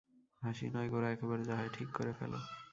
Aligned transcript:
হাসি 0.41 0.65
নয় 0.73 0.89
গোরা, 0.89 1.09
এবারে 1.15 1.43
যা 1.43 1.55
হয় 1.55 1.71
ঠিক 1.73 1.89
করে 1.97 2.11
ফেলো। 2.19 2.39